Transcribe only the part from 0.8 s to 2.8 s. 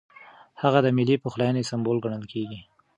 د ملي پخلاینې سمبول ګڼل کېږي.